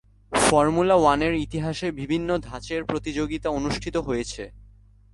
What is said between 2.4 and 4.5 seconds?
ধাঁচের প্রতিযোগিতা অনুষ্ঠিত হয়েছে।